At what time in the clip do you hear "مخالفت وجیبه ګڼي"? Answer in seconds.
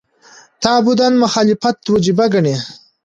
1.23-2.55